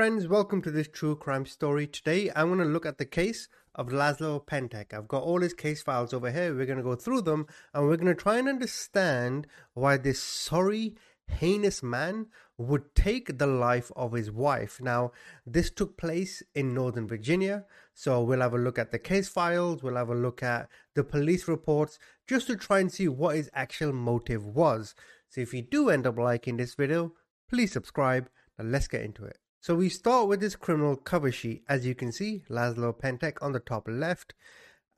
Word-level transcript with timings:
Friends, 0.00 0.26
welcome 0.26 0.62
to 0.62 0.70
this 0.70 0.88
true 0.88 1.14
crime 1.14 1.44
story. 1.44 1.86
Today 1.86 2.30
I'm 2.34 2.46
going 2.46 2.60
to 2.60 2.64
look 2.64 2.86
at 2.86 2.96
the 2.96 3.04
case 3.04 3.48
of 3.74 3.88
Laszlo 3.88 4.42
Pentek. 4.42 4.94
I've 4.94 5.08
got 5.08 5.24
all 5.24 5.42
his 5.42 5.52
case 5.52 5.82
files 5.82 6.14
over 6.14 6.30
here. 6.30 6.54
We're 6.54 6.64
going 6.64 6.78
to 6.78 6.82
go 6.82 6.94
through 6.94 7.20
them 7.20 7.46
and 7.74 7.86
we're 7.86 7.98
going 7.98 8.06
to 8.06 8.14
try 8.14 8.38
and 8.38 8.48
understand 8.48 9.46
why 9.74 9.98
this 9.98 10.18
sorry, 10.18 10.94
heinous 11.26 11.82
man 11.82 12.28
would 12.56 12.94
take 12.94 13.36
the 13.36 13.46
life 13.46 13.92
of 13.94 14.14
his 14.14 14.30
wife. 14.30 14.80
Now, 14.80 15.12
this 15.44 15.70
took 15.70 15.98
place 15.98 16.42
in 16.54 16.72
Northern 16.72 17.06
Virginia, 17.06 17.66
so 17.92 18.22
we'll 18.22 18.40
have 18.40 18.54
a 18.54 18.58
look 18.58 18.78
at 18.78 18.92
the 18.92 18.98
case 18.98 19.28
files, 19.28 19.82
we'll 19.82 19.96
have 19.96 20.08
a 20.08 20.14
look 20.14 20.42
at 20.42 20.70
the 20.94 21.04
police 21.04 21.46
reports 21.46 21.98
just 22.26 22.46
to 22.46 22.56
try 22.56 22.78
and 22.78 22.90
see 22.90 23.08
what 23.08 23.36
his 23.36 23.50
actual 23.52 23.92
motive 23.92 24.46
was. 24.46 24.94
So 25.28 25.42
if 25.42 25.52
you 25.52 25.60
do 25.60 25.90
end 25.90 26.06
up 26.06 26.16
liking 26.16 26.56
this 26.56 26.74
video, 26.74 27.12
please 27.50 27.70
subscribe. 27.70 28.30
Now 28.58 28.64
let's 28.64 28.88
get 28.88 29.02
into 29.02 29.26
it. 29.26 29.36
So 29.62 29.74
we 29.74 29.90
start 29.90 30.26
with 30.26 30.40
this 30.40 30.56
criminal 30.56 30.96
cover 30.96 31.30
sheet. 31.30 31.64
As 31.68 31.84
you 31.84 31.94
can 31.94 32.12
see, 32.12 32.42
Laszlo 32.48 32.98
Pentek 32.98 33.36
on 33.42 33.52
the 33.52 33.60
top 33.60 33.86
left. 33.86 34.32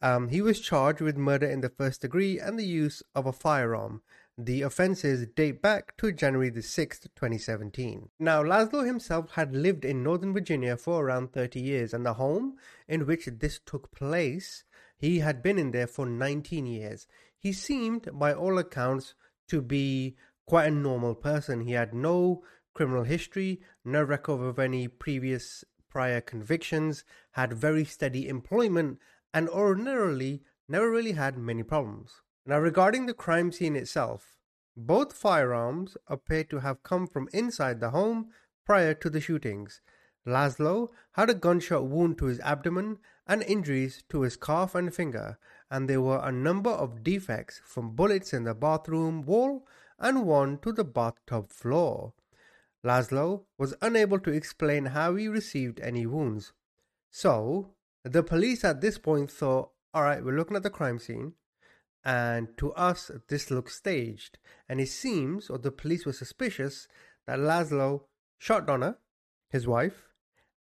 Um, 0.00 0.28
he 0.28 0.41
was 0.41 0.60
charged 0.60 1.00
with 1.00 1.16
murder 1.16 1.48
in 1.48 1.62
the 1.62 1.69
first 1.69 2.02
degree 2.02 2.38
and 2.38 2.56
the 2.56 2.64
use 2.64 3.02
of 3.12 3.27
a 3.27 3.33
firearm. 3.33 4.02
The 4.38 4.62
offences 4.62 5.27
date 5.34 5.60
back 5.62 5.96
to 5.96 6.12
January 6.12 6.48
the 6.48 6.60
6th, 6.60 7.09
2017. 7.16 8.10
Now, 8.20 8.45
Laszlo 8.45 8.86
himself 8.86 9.33
had 9.33 9.52
lived 9.52 9.84
in 9.84 10.05
Northern 10.05 10.33
Virginia 10.33 10.77
for 10.77 11.05
around 11.05 11.33
30 11.33 11.60
years, 11.60 11.92
and 11.92 12.06
the 12.06 12.14
home 12.14 12.56
in 12.86 13.05
which 13.05 13.27
this 13.27 13.58
took 13.66 13.91
place, 13.91 14.62
he 14.97 15.19
had 15.19 15.42
been 15.42 15.58
in 15.58 15.72
there 15.72 15.88
for 15.88 16.06
19 16.06 16.66
years. 16.66 17.08
He 17.36 17.52
seemed, 17.52 18.08
by 18.12 18.33
all 18.33 18.58
accounts, 18.58 19.14
to 19.48 19.60
be 19.60 20.16
quite 20.47 20.69
a 20.69 20.70
normal 20.70 21.16
person. 21.16 21.62
He 21.62 21.72
had 21.72 21.92
no 21.92 22.44
criminal 22.74 23.04
history, 23.04 23.60
no 23.84 24.02
record 24.02 24.40
of 24.40 24.58
any 24.58 24.88
previous 24.88 25.64
prior 25.90 26.20
convictions, 26.20 27.04
had 27.32 27.52
very 27.52 27.84
steady 27.84 28.28
employment, 28.28 28.98
and 29.34 29.48
ordinarily 29.48 30.42
never 30.69 30.91
really 30.91 31.12
had 31.12 31.36
many 31.36 31.62
problems. 31.62 32.22
Now, 32.47 32.58
regarding 32.58 33.06
the 33.06 33.14
crime 33.14 33.52
scene 33.52 33.77
itself, 33.77 34.38
both 34.77 35.12
firearms 35.12 35.97
appear 36.06 36.44
to 36.44 36.60
have 36.60 36.82
come 36.82 37.06
from 37.06 37.28
inside 37.32 37.80
the 37.80 37.91
home 37.91 38.30
prior 38.64 38.94
to 38.94 39.10
the 39.10 39.20
shootings. 39.20 39.80
Laszlo 40.27 40.88
had 41.12 41.28
a 41.28 41.34
gunshot 41.34 41.86
wound 41.86 42.16
to 42.19 42.27
his 42.27 42.41
abdomen 42.41 42.98
and 43.27 43.42
injuries 43.42 44.02
to 44.08 44.22
his 44.22 44.36
calf 44.36 44.75
and 44.75 44.94
finger, 44.94 45.38
and 45.70 45.88
there 45.88 46.00
were 46.00 46.20
a 46.22 46.32
number 46.32 46.70
of 46.70 47.04
defects 47.04 47.60
from 47.64 47.94
bullets 47.94 48.32
in 48.32 48.44
the 48.44 48.54
bathroom 48.54 49.22
wall 49.22 49.66
and 49.98 50.25
one 50.25 50.58
to 50.58 50.72
the 50.72 50.84
bathtub 50.84 51.50
floor. 51.50 52.14
Laszlo 52.84 53.44
was 53.58 53.75
unable 53.80 54.19
to 54.20 54.33
explain 54.33 54.86
how 54.86 55.14
he 55.14 55.28
received 55.28 55.80
any 55.80 56.06
wounds. 56.06 56.52
So, 57.11 57.75
the 58.05 58.22
police 58.22 58.64
at 58.64 58.80
this 58.80 58.98
point 58.98 59.30
thought, 59.30 59.70
alright, 59.94 60.25
we're 60.25 60.36
looking 60.36 60.56
at 60.56 60.62
the 60.62 60.70
crime 60.70 60.98
scene, 60.98 61.34
and 62.05 62.56
to 62.56 62.72
us, 62.72 63.10
this 63.28 63.50
looks 63.50 63.77
staged. 63.77 64.38
And 64.69 64.80
it 64.80 64.88
seems, 64.88 65.48
or 65.48 65.58
the 65.58 65.70
police 65.70 66.05
were 66.05 66.12
suspicious, 66.12 66.88
that 67.27 67.38
Laszlo 67.38 68.03
shot 68.38 68.66
Donna, 68.66 68.97
his 69.48 69.66
wife, 69.66 70.08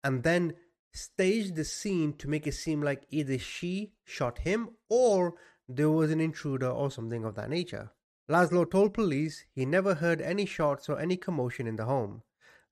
and 0.03 0.23
then 0.23 0.55
staged 0.93 1.55
the 1.55 1.63
scene 1.63 2.13
to 2.13 2.27
make 2.27 2.47
it 2.47 2.53
seem 2.53 2.81
like 2.81 3.03
either 3.09 3.37
she 3.37 3.93
shot 4.03 4.39
him 4.39 4.69
or 4.89 5.35
there 5.67 5.89
was 5.89 6.11
an 6.11 6.19
intruder 6.19 6.67
or 6.67 6.89
something 6.91 7.23
of 7.23 7.35
that 7.35 7.49
nature. 7.49 7.91
Laszlo 8.29 8.69
told 8.69 8.93
police 8.93 9.45
he 9.51 9.65
never 9.65 9.95
heard 9.95 10.21
any 10.21 10.45
shots 10.45 10.87
or 10.87 10.99
any 10.99 11.17
commotion 11.17 11.65
in 11.65 11.77
the 11.77 11.85
home. 11.85 12.21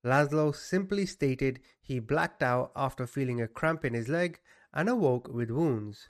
Laszlo 0.03 0.53
simply 0.53 1.05
stated 1.05 1.59
he 1.81 2.00
blacked 2.00 2.44
out 2.44 2.72
after 2.75 3.08
feeling 3.08 3.41
a 3.41 3.47
cramp 3.47 3.83
in 3.83 3.95
his 3.95 4.08
leg 4.08 4.39
and 4.72 4.88
awoke 4.88 5.28
with 5.28 5.50
wounds. 5.50 6.09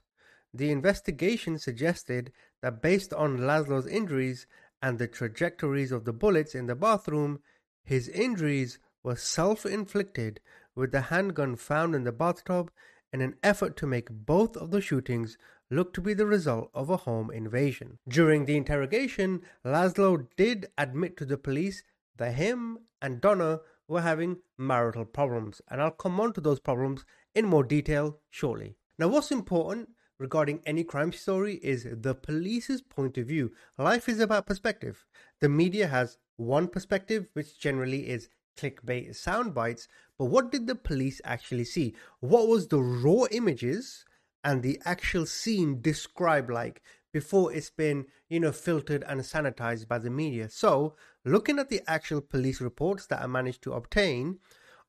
The 0.54 0.70
investigation 0.70 1.58
suggested 1.60 2.34
that 2.62 2.82
based 2.82 3.14
on 3.14 3.38
Laszlo's 3.38 3.88
injuries 3.88 4.48
and 4.82 5.00
the 5.00 5.08
trajectories 5.08 5.92
of 5.92 6.04
the 6.04 6.14
bullets 6.14 6.54
in 6.54 6.66
the 6.66 6.76
bathroom, 6.76 7.40
his 7.84 8.10
injuries 8.10 8.80
were 9.02 9.16
self 9.16 9.66
inflicted 9.66 10.42
with 10.76 10.92
the 10.92 11.02
handgun 11.02 11.56
found 11.56 11.96
in 11.96 12.04
the 12.04 12.12
bathtub 12.12 12.70
in 13.14 13.22
an 13.22 13.36
effort 13.42 13.78
to 13.78 13.88
make 13.88 14.10
both 14.10 14.58
of 14.58 14.72
the 14.72 14.82
shootings 14.82 15.38
looked 15.70 15.94
to 15.96 16.02
be 16.02 16.14
the 16.14 16.26
result 16.26 16.70
of 16.74 16.90
a 16.90 16.98
home 16.98 17.32
invasion. 17.32 18.00
During 18.08 18.46
the 18.46 18.56
interrogation, 18.56 19.42
Laszlo 19.66 20.28
did 20.38 20.68
admit 20.78 21.18
to 21.18 21.26
the 21.26 21.38
police 21.38 21.84
that 22.18 22.34
him 22.34 22.80
and 23.02 23.22
Donna 23.22 23.60
were 23.88 24.02
having 24.02 24.38
marital 24.58 25.06
problems, 25.06 25.62
and 25.70 25.82
I'll 25.82 25.92
come 25.92 26.20
on 26.20 26.34
to 26.34 26.42
those 26.42 26.60
problems 26.60 27.06
in 27.36 27.46
more 27.46 27.64
detail 27.64 28.20
shortly. 28.30 28.76
Now, 28.98 29.08
what's 29.08 29.32
important 29.32 29.90
regarding 30.20 30.62
any 30.66 30.84
crime 30.84 31.12
story 31.12 31.56
is 31.62 31.88
the 32.02 32.16
police's 32.16 32.82
point 32.82 33.18
of 33.18 33.28
view. 33.28 33.52
Life 33.78 34.10
is 34.10 34.20
about 34.20 34.48
perspective. 34.48 35.06
The 35.40 35.50
media 35.50 35.88
has 35.88 36.18
one 36.38 36.68
perspective, 36.68 37.28
which 37.34 37.60
generally 37.60 38.10
is 38.10 38.30
clickbait 38.58 39.16
sound 39.16 39.54
bites, 39.54 39.88
but 40.18 40.26
what 40.26 40.52
did 40.52 40.66
the 40.66 40.76
police 40.76 41.22
actually 41.24 41.66
see? 41.66 41.96
What 42.20 42.48
was 42.48 42.68
the 42.68 42.82
raw 42.82 43.26
images 43.30 44.04
and 44.48 44.64
the 44.64 44.80
actual 44.86 45.26
scene 45.26 45.82
described 45.82 46.50
like 46.50 46.82
before 47.12 47.52
it's 47.52 47.70
been, 47.70 48.06
you 48.30 48.40
know, 48.40 48.54
filtered 48.54 49.04
and 49.06 49.20
sanitized 49.20 49.90
by 49.90 49.98
the 49.98 50.10
media. 50.10 50.50
So, 50.50 50.96
looking 51.26 51.60
at 51.60 51.68
the 51.68 51.82
actual 51.86 52.22
police 52.22 52.62
reports 52.62 53.08
that 53.08 53.22
I 53.22 53.28
managed 53.28 53.62
to 53.64 53.74
obtain, 53.74 54.40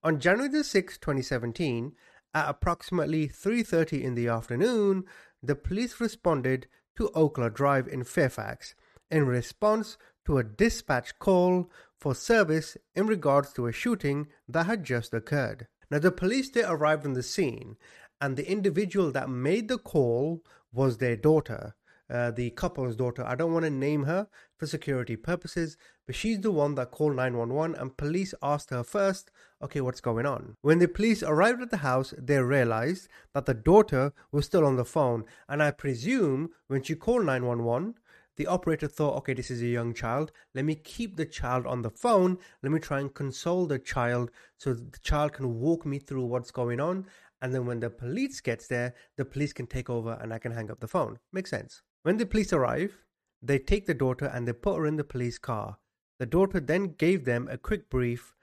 on 0.05 0.21
January 0.21 0.49
the 0.49 0.59
6th, 0.59 1.01
2017, 1.01 1.93
at 2.35 2.49
approximately 2.49 3.27
3:30 3.27 4.05
in 4.05 4.15
the 4.15 4.29
afternoon, 4.29 5.07
the 5.43 5.57
police 5.57 6.01
responded 6.01 6.69
to 6.95 7.11
Oakland 7.17 7.55
Drive 7.57 7.89
in 7.89 8.05
Fairfax 8.05 8.77
in 9.11 9.27
response 9.27 9.99
to 10.27 10.39
a 10.39 10.45
dispatch 10.45 11.19
call 11.19 11.69
for 11.97 12.15
service 12.15 12.77
in 12.95 13.09
regards 13.09 13.53
to 13.55 13.67
a 13.67 13.73
shooting 13.73 14.29
that 14.47 14.67
had 14.67 14.85
just 14.85 15.13
occurred. 15.13 15.67
Now, 15.91 15.99
the 15.99 16.13
police 16.13 16.51
they 16.51 16.63
arrived 16.63 17.07
on 17.07 17.15
the 17.15 17.23
scene 17.23 17.77
and 18.21 18.37
the 18.37 18.51
individual 18.51 19.11
that 19.13 19.31
made 19.31 19.69
the 19.69 19.79
call 19.79 20.43
was 20.73 20.99
their 20.99 21.17
daughter, 21.17 21.75
uh, 22.11 22.31
the 22.31 22.51
couple's 22.51 22.97
daughter. 22.97 23.25
I 23.25 23.35
don't 23.35 23.53
want 23.53 23.65
to 23.65 23.71
name 23.71 24.05
her 24.05 24.29
for 24.57 24.67
security 24.67 25.17
purposes, 25.17 25.77
but 26.07 26.15
she's 26.15 26.41
the 26.41 26.51
one 26.51 26.75
that 26.77 26.91
called 26.91 27.17
911 27.17 27.77
and 27.77 27.97
police 27.97 28.35
asked 28.43 28.71
her 28.71 28.83
first, 28.83 29.31
okay, 29.63 29.81
what's 29.81 30.01
going 30.01 30.27
on? 30.27 30.57
When 30.63 30.79
the 30.79 30.89
police 30.89 31.23
arrived 31.23 31.63
at 31.63 31.71
the 31.71 31.79
house, 31.79 32.15
they 32.17 32.39
realized 32.39 33.09
that 33.35 33.47
the 33.47 33.55
daughter 33.55 34.13
was 34.33 34.47
still 34.47 34.65
on 34.65 34.77
the 34.77 34.85
phone, 34.85 35.25
and 35.49 35.63
I 35.63 35.71
presume 35.71 36.51
when 36.67 36.83
she 36.83 36.95
called 36.95 37.27
911, 37.27 37.95
the 38.39 38.47
operator 38.47 38.87
thought, 38.87 39.17
okay, 39.17 39.35
this 39.35 39.51
is 39.51 39.63
a 39.63 39.67
young 39.67 39.93
child. 39.93 40.31
Let 40.55 40.65
me 40.65 40.77
keep 40.77 41.17
the 41.17 41.27
child 41.27 41.67
on 41.67 41.83
the 41.83 41.91
phone. 41.91 42.39
Let 42.63 42.71
me 42.71 42.79
try 42.79 43.01
and 43.01 43.13
console 43.13 43.67
the 43.67 43.81
child 43.81 44.31
so 44.57 44.75
the 44.75 44.99
child 45.01 45.33
can 45.33 45.59
walk 45.59 45.85
me 45.85 45.99
through 45.99 46.25
what's 46.25 46.53
going 46.53 46.79
on. 46.79 47.07
And 47.41 47.55
then 47.55 47.67
when 47.67 47.81
the 47.81 47.91
police 47.91 48.41
gets 48.41 48.67
there, 48.67 48.95
the 49.17 49.25
police 49.25 49.53
can 49.53 49.67
take 49.67 49.89
over 49.89 50.19
and 50.21 50.33
I 50.33 50.39
can 50.39 50.53
hang 50.53 50.71
up 50.71 50.81
the 50.81 50.89
phone. 50.89 51.19
Makes 51.33 51.51
sense. 51.51 51.83
When 52.03 52.17
the 52.17 52.27
police 52.27 52.53
arrive, 52.53 52.99
they 53.41 53.59
take 53.59 53.87
the 53.87 53.95
daughter 53.95 54.27
and 54.27 54.47
they 54.47 54.53
put 54.53 54.77
her 54.77 54.87
in 54.87 54.97
the 54.97 55.05
police 55.05 55.39
car. 55.39 55.79
The 56.19 56.27
daughter 56.27 56.59
then 56.59 56.95
gave 56.95 57.25
them 57.25 57.49
a 57.49 57.59
quick 57.59 57.89
brief 57.89 58.35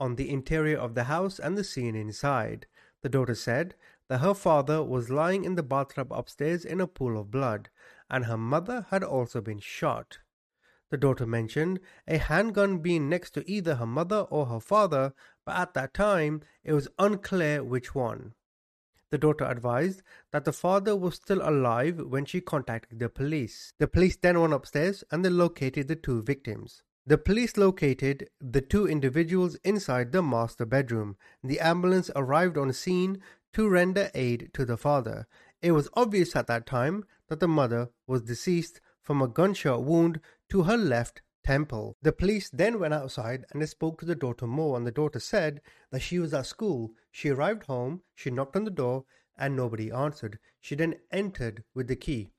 on 0.00 0.16
the 0.16 0.30
interior 0.30 0.78
of 0.78 0.94
the 0.94 1.04
house 1.04 1.38
and 1.38 1.56
the 1.56 1.62
scene 1.62 1.94
inside. 1.94 2.66
The 3.02 3.08
daughter 3.08 3.34
said 3.34 3.74
that 4.08 4.18
her 4.18 4.34
father 4.34 4.82
was 4.82 5.10
lying 5.10 5.44
in 5.44 5.54
the 5.54 5.62
bathtub 5.62 6.12
upstairs 6.12 6.64
in 6.64 6.80
a 6.80 6.88
pool 6.88 7.18
of 7.18 7.30
blood, 7.30 7.68
and 8.10 8.24
her 8.24 8.36
mother 8.36 8.86
had 8.90 9.04
also 9.04 9.40
been 9.40 9.60
shot. 9.60 10.18
The 10.90 10.96
daughter 10.96 11.26
mentioned 11.26 11.78
a 12.08 12.18
handgun 12.18 12.78
being 12.78 13.08
next 13.08 13.30
to 13.34 13.48
either 13.48 13.76
her 13.76 13.86
mother 13.86 14.22
or 14.22 14.46
her 14.46 14.58
father, 14.58 15.14
but 15.46 15.56
at 15.56 15.74
that 15.74 15.94
time 15.94 16.42
it 16.64 16.72
was 16.72 16.88
unclear 16.98 17.62
which 17.62 17.94
one. 17.94 18.34
The 19.10 19.18
daughter 19.18 19.44
advised 19.44 20.02
that 20.32 20.44
the 20.44 20.52
father 20.52 20.94
was 20.94 21.16
still 21.16 21.40
alive 21.42 22.00
when 22.00 22.24
she 22.24 22.40
contacted 22.40 23.00
the 23.00 23.08
police. 23.08 23.72
The 23.78 23.88
police 23.88 24.16
then 24.16 24.40
went 24.40 24.52
upstairs 24.52 25.02
and 25.10 25.24
they 25.24 25.30
located 25.30 25.88
the 25.88 25.96
two 25.96 26.22
victims. 26.22 26.82
The 27.06 27.18
police 27.18 27.56
located 27.56 28.28
the 28.40 28.60
two 28.60 28.86
individuals 28.86 29.56
inside 29.64 30.12
the 30.12 30.22
master 30.22 30.64
bedroom. 30.64 31.16
The 31.42 31.58
ambulance 31.58 32.10
arrived 32.14 32.56
on 32.56 32.72
scene 32.72 33.20
to 33.54 33.68
render 33.68 34.10
aid 34.14 34.50
to 34.54 34.64
the 34.64 34.76
father. 34.76 35.26
It 35.60 35.72
was 35.72 35.88
obvious 35.94 36.36
at 36.36 36.46
that 36.46 36.66
time 36.66 37.04
that 37.28 37.40
the 37.40 37.48
mother 37.48 37.88
was 38.06 38.22
deceased 38.22 38.80
from 39.02 39.20
a 39.20 39.28
gunshot 39.28 39.82
wound 39.82 40.20
to 40.50 40.62
her 40.62 40.76
left 40.76 41.22
temple. 41.42 41.96
The 42.02 42.12
police 42.12 42.50
then 42.50 42.78
went 42.78 42.94
outside 42.94 43.44
and 43.50 43.60
they 43.60 43.66
spoke 43.66 43.98
to 44.00 44.06
the 44.06 44.14
daughter 44.14 44.46
more, 44.46 44.76
and 44.76 44.86
the 44.86 44.92
daughter 44.92 45.18
said 45.18 45.60
that 45.90 46.02
she 46.02 46.18
was 46.18 46.32
at 46.32 46.46
school. 46.46 46.92
She 47.10 47.28
arrived 47.28 47.64
home, 47.64 48.02
she 48.14 48.30
knocked 48.30 48.56
on 48.56 48.64
the 48.64 48.70
door, 48.70 49.04
and 49.36 49.56
nobody 49.56 49.90
answered. 49.90 50.38
She 50.60 50.74
then 50.74 50.96
entered 51.10 51.64
with 51.74 51.88
the 51.88 51.96
key, 51.96 52.30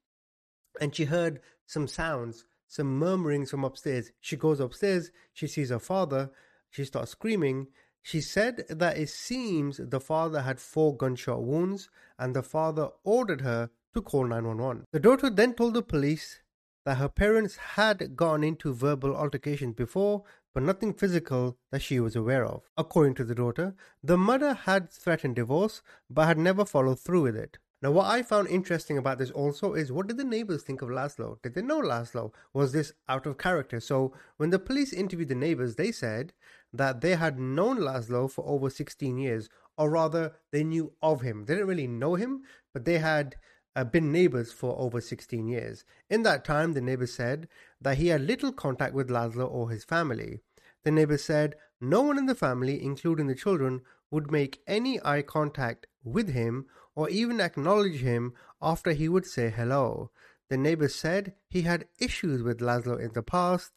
and 0.80 0.96
she 0.96 1.06
heard 1.06 1.42
some 1.66 1.88
sounds, 1.88 2.46
some 2.68 2.98
murmurings 2.98 3.52
from 3.52 3.64
upstairs. 3.64 4.12
She 4.20 4.38
goes 4.38 4.60
upstairs, 4.60 5.12
she 5.34 5.48
sees 5.48 5.70
her 5.70 5.80
father, 5.80 6.32
she 6.70 6.86
starts 6.86 7.12
screaming. 7.12 7.68
She 8.02 8.22
said 8.22 8.66
that 8.70 8.98
it 8.98 9.10
seems 9.10 9.78
the 9.78 10.00
father 10.00 10.42
had 10.42 10.60
four 10.60 10.96
gunshot 10.96 11.44
wounds 11.44 11.90
and 12.18 12.36
the 12.36 12.42
father 12.44 12.90
ordered 13.04 13.42
her 13.42 13.70
to 13.94 14.02
call 14.02 14.26
911. 14.26 14.86
The 14.92 15.00
daughter 15.00 15.30
then 15.30 15.54
told 15.54 15.74
the 15.74 15.84
police 15.84 16.42
that 16.86 16.98
her 16.98 17.10
parents 17.10 17.58
had 17.58 18.16
gone 18.16 18.44
into 18.44 18.74
verbal 18.74 19.16
altercations 19.16 19.76
before, 19.76 20.24
but 20.54 20.64
nothing 20.64 20.94
physical 20.94 21.58
that 21.72 21.82
she 21.82 22.00
was 22.00 22.16
aware 22.16 22.46
of. 22.46 22.70
According 22.78 23.16
to 23.16 23.24
the 23.24 23.36
daughter, 23.36 23.76
the 24.04 24.18
mother 24.18 24.54
had 24.54 24.90
threatened 24.90 25.36
divorce 25.36 25.82
but 26.10 26.26
had 26.28 26.38
never 26.38 26.66
followed 26.66 27.00
through 27.00 27.24
with 27.24 27.36
it. 27.36 27.58
Now, 27.82 27.90
what 27.90 28.06
I 28.06 28.22
found 28.22 28.48
interesting 28.48 29.00
about 29.00 29.18
this 29.18 29.32
also 29.32 29.74
is 29.74 29.92
what 29.92 30.06
did 30.06 30.18
the 30.18 30.24
neighbors 30.24 30.62
think 30.62 30.84
of 30.84 30.90
Laszlo? 30.90 31.42
Did 31.42 31.56
they 31.56 31.64
know 31.64 31.82
Laszlo? 31.82 32.32
Was 32.54 32.74
this 32.74 32.94
out 33.10 33.26
of 33.26 33.40
character? 33.40 33.80
So, 33.80 34.14
when 34.38 34.52
the 34.52 34.60
police 34.60 34.94
interviewed 34.94 35.30
the 35.30 35.36
neighbors, 35.36 35.76
they 35.76 35.92
said 35.92 36.34
that 36.72 37.02
they 37.02 37.16
had 37.16 37.40
known 37.40 37.80
Laszlo 37.80 38.30
for 38.30 38.46
over 38.48 38.70
16 38.70 39.18
years, 39.18 39.50
or 39.80 39.90
rather, 39.90 40.34
they 40.52 40.64
knew 40.64 40.94
of 41.02 41.22
him. 41.22 41.46
They 41.46 41.56
didn't 41.56 41.70
really 41.70 41.88
know 41.88 42.14
him, 42.14 42.44
but 42.72 42.86
they 42.86 43.00
had 43.00 43.36
uh, 43.76 43.84
been 43.84 44.12
neighbors 44.12 44.52
for 44.52 44.78
over 44.78 45.02
16 45.02 45.48
years. 45.48 45.84
In 46.10 46.24
that 46.24 46.44
time, 46.46 46.74
the 46.74 46.82
neighbor 46.82 47.08
said 47.08 47.48
that 47.80 47.98
he 47.98 48.08
had 48.08 48.22
little 48.22 48.52
contact 48.52 48.94
with 48.94 49.10
Laszlo 49.10 49.50
or 49.50 49.70
his 49.70 49.84
family. 49.84 50.40
The 50.84 50.92
neighbor 50.92 51.18
said 51.18 51.56
no 51.80 52.02
one 52.02 52.18
in 52.18 52.26
the 52.26 52.36
family, 52.36 52.84
including 52.84 53.28
the 53.28 53.36
children, 53.36 53.82
would 54.10 54.32
make 54.32 54.62
any 54.68 55.00
eye 55.04 55.22
contact 55.22 55.88
with 56.04 56.30
him 56.30 56.66
or 56.96 57.10
even 57.10 57.40
acknowledge 57.40 58.02
him 58.02 58.34
after 58.62 58.92
he 58.92 59.08
would 59.08 59.26
say 59.26 59.50
hello. 59.50 60.12
The 60.50 60.58
neighbor 60.58 60.90
said 60.90 61.34
he 61.50 61.62
had 61.62 61.88
issues 62.00 62.44
with 62.44 62.60
Laszlo 62.60 63.00
in 63.00 63.14
the 63.14 63.24
past, 63.24 63.72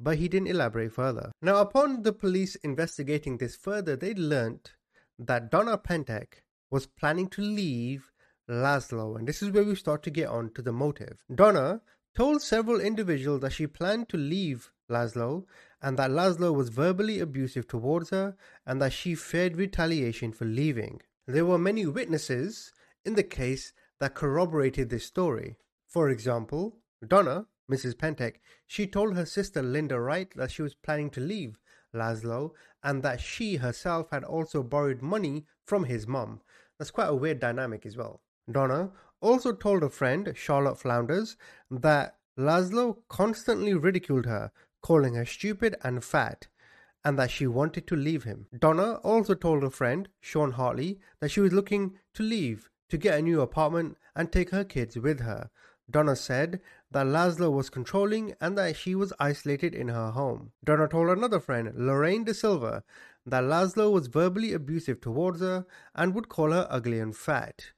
but 0.00 0.18
he 0.18 0.28
didn't 0.28 0.48
elaborate 0.48 0.92
further. 0.92 1.30
Now, 1.40 1.60
upon 1.60 2.02
the 2.02 2.12
police 2.12 2.56
investigating 2.56 3.38
this 3.38 3.56
further, 3.56 3.94
they 3.94 4.14
learnt 4.14 4.72
that 5.18 5.50
Donna 5.50 5.78
Pentek 5.78 6.42
was 6.70 6.86
planning 6.86 7.28
to 7.30 7.40
leave 7.40 8.10
Laszlo, 8.48 9.18
and 9.18 9.28
this 9.28 9.42
is 9.42 9.50
where 9.50 9.64
we 9.64 9.74
start 9.74 10.02
to 10.04 10.10
get 10.10 10.28
on 10.28 10.50
to 10.54 10.62
the 10.62 10.72
motive. 10.72 11.18
Donna 11.34 11.82
told 12.14 12.40
several 12.40 12.80
individuals 12.80 13.40
that 13.42 13.52
she 13.52 13.66
planned 13.66 14.08
to 14.08 14.16
leave 14.16 14.70
Laszlo 14.88 15.44
and 15.82 15.98
that 15.98 16.10
Laszlo 16.10 16.54
was 16.54 16.70
verbally 16.70 17.20
abusive 17.20 17.68
towards 17.68 18.08
her 18.10 18.36
and 18.66 18.80
that 18.80 18.94
she 18.94 19.14
feared 19.14 19.56
retaliation 19.56 20.32
for 20.32 20.46
leaving. 20.46 21.02
There 21.26 21.44
were 21.44 21.58
many 21.58 21.84
witnesses 21.84 22.72
in 23.04 23.14
the 23.14 23.22
case 23.22 23.74
that 24.00 24.14
corroborated 24.14 24.88
this 24.88 25.04
story. 25.04 25.56
For 25.86 26.08
example, 26.08 26.78
Donna, 27.06 27.46
Mrs. 27.70 27.94
Pentek, 27.96 28.36
she 28.66 28.86
told 28.86 29.14
her 29.14 29.26
sister 29.26 29.62
Linda 29.62 30.00
Wright 30.00 30.30
that 30.36 30.50
she 30.50 30.62
was 30.62 30.74
planning 30.74 31.10
to 31.10 31.20
leave 31.20 31.58
Laszlo 31.94 32.52
and 32.82 33.02
that 33.02 33.20
she 33.20 33.56
herself 33.56 34.08
had 34.10 34.24
also 34.24 34.62
borrowed 34.62 35.02
money 35.02 35.44
from 35.66 35.84
his 35.84 36.06
mum. 36.06 36.40
That's 36.78 36.90
quite 36.90 37.08
a 37.08 37.14
weird 37.14 37.40
dynamic 37.40 37.84
as 37.84 37.96
well. 37.96 38.22
Donna 38.50 38.90
also 39.20 39.52
told 39.52 39.82
a 39.82 39.90
friend, 39.90 40.32
Charlotte 40.34 40.78
Flounders, 40.78 41.36
that 41.70 42.16
Laszlo 42.38 42.98
constantly 43.08 43.74
ridiculed 43.74 44.26
her, 44.26 44.52
calling 44.80 45.14
her 45.14 45.24
stupid 45.24 45.76
and 45.82 46.04
fat, 46.04 46.46
and 47.04 47.18
that 47.18 47.30
she 47.30 47.46
wanted 47.46 47.86
to 47.88 47.96
leave 47.96 48.24
him. 48.24 48.46
Donna 48.56 48.94
also 49.04 49.34
told 49.34 49.64
a 49.64 49.70
friend, 49.70 50.08
Sean 50.20 50.52
Hartley, 50.52 51.00
that 51.20 51.30
she 51.30 51.40
was 51.40 51.52
looking 51.52 51.98
to 52.14 52.22
leave 52.22 52.70
to 52.88 52.96
get 52.96 53.18
a 53.18 53.22
new 53.22 53.40
apartment 53.40 53.96
and 54.14 54.30
take 54.30 54.50
her 54.50 54.64
kids 54.64 54.96
with 54.96 55.20
her. 55.20 55.50
Donna 55.90 56.16
said 56.16 56.60
that 56.90 57.06
Laszlo 57.06 57.50
was 57.50 57.70
controlling 57.70 58.34
and 58.40 58.58
that 58.58 58.76
she 58.76 58.94
was 58.94 59.12
isolated 59.18 59.74
in 59.74 59.88
her 59.88 60.10
home. 60.10 60.52
Donna 60.62 60.86
told 60.86 61.08
another 61.08 61.40
friend, 61.40 61.72
Lorraine 61.74 62.24
De 62.24 62.34
Silva, 62.34 62.84
that 63.24 63.44
Laszlo 63.44 63.90
was 63.90 64.06
verbally 64.06 64.52
abusive 64.52 65.00
towards 65.00 65.40
her 65.40 65.66
and 65.94 66.14
would 66.14 66.28
call 66.28 66.52
her 66.52 66.66
ugly 66.70 67.00
and 67.00 67.16
fat. 67.16 67.72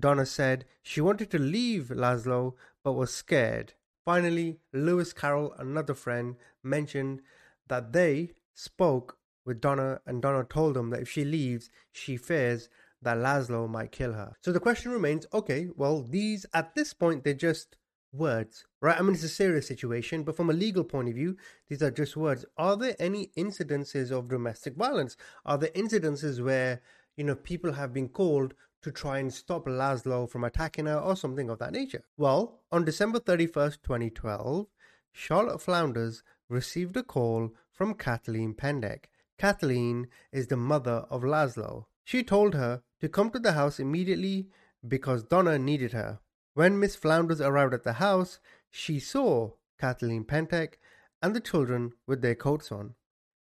Donna 0.00 0.26
said 0.26 0.64
she 0.82 1.00
wanted 1.00 1.30
to 1.30 1.38
leave 1.38 1.88
Laszlo 1.88 2.54
but 2.82 2.92
was 2.92 3.12
scared. 3.12 3.74
Finally, 4.04 4.58
Lewis 4.72 5.12
Carroll, 5.12 5.54
another 5.58 5.94
friend, 5.94 6.36
mentioned 6.62 7.20
that 7.68 7.92
they 7.92 8.30
spoke 8.54 9.18
with 9.44 9.60
Donna, 9.60 10.00
and 10.06 10.22
Donna 10.22 10.44
told 10.44 10.74
them 10.74 10.90
that 10.90 11.02
if 11.02 11.10
she 11.10 11.24
leaves, 11.24 11.70
she 11.92 12.16
fears 12.16 12.68
that 13.02 13.16
Laszlo 13.16 13.68
might 13.68 13.92
kill 13.92 14.12
her. 14.12 14.36
So 14.42 14.52
the 14.52 14.60
question 14.60 14.92
remains 14.92 15.26
okay, 15.32 15.68
well, 15.76 16.02
these, 16.02 16.46
at 16.52 16.74
this 16.74 16.92
point, 16.92 17.24
they're 17.24 17.34
just 17.34 17.76
words, 18.12 18.66
right? 18.80 18.98
I 18.98 19.02
mean, 19.02 19.14
it's 19.14 19.22
a 19.24 19.28
serious 19.28 19.66
situation, 19.66 20.22
but 20.22 20.36
from 20.36 20.50
a 20.50 20.54
legal 20.54 20.84
point 20.84 21.08
of 21.08 21.14
view, 21.14 21.36
these 21.68 21.82
are 21.82 21.90
just 21.90 22.16
words. 22.16 22.44
Are 22.56 22.76
there 22.76 22.96
any 22.98 23.30
incidences 23.36 24.10
of 24.10 24.28
domestic 24.28 24.76
violence? 24.76 25.16
Are 25.44 25.58
there 25.58 25.70
incidences 25.70 26.42
where, 26.42 26.82
you 27.16 27.24
know, 27.24 27.34
people 27.34 27.72
have 27.72 27.92
been 27.92 28.08
called 28.08 28.54
to 28.82 28.90
try 28.90 29.18
and 29.18 29.32
stop 29.32 29.66
Laszlo 29.66 30.28
from 30.28 30.44
attacking 30.44 30.86
her 30.86 30.98
or 30.98 31.16
something 31.16 31.50
of 31.50 31.58
that 31.58 31.72
nature? 31.72 32.04
Well, 32.16 32.60
on 32.72 32.84
December 32.84 33.20
31st, 33.20 33.82
2012, 33.82 34.66
Charlotte 35.12 35.60
Flounders 35.60 36.22
received 36.48 36.96
a 36.96 37.02
call 37.02 37.50
from 37.72 37.94
Kathleen 37.94 38.54
Pentek. 38.54 39.04
Kathleen 39.38 40.08
is 40.32 40.48
the 40.48 40.56
mother 40.56 41.06
of 41.10 41.22
Laszlo. 41.22 41.86
She 42.04 42.22
told 42.22 42.54
her 42.54 42.82
to 43.00 43.08
come 43.08 43.30
to 43.30 43.38
the 43.38 43.52
house 43.52 43.80
immediately 43.80 44.48
because 44.86 45.22
Donna 45.22 45.58
needed 45.58 45.92
her. 45.92 46.20
When 46.54 46.78
Miss 46.78 46.96
Flounders 46.96 47.40
arrived 47.40 47.74
at 47.74 47.84
the 47.84 47.94
house, 47.94 48.40
she 48.70 48.98
saw 48.98 49.52
Kathleen 49.78 50.24
Pentek 50.24 50.74
and 51.22 51.34
the 51.34 51.40
children 51.40 51.92
with 52.06 52.22
their 52.22 52.34
coats 52.34 52.72
on. 52.72 52.94